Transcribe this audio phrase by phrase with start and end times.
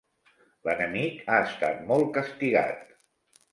[0.67, 2.85] L'enemic ha estat molt castigat.